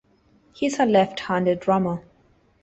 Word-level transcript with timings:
He 0.53 0.65
is 0.65 0.79
a 0.79 0.85
left-handed 0.87 1.59
drummer. 1.59 2.01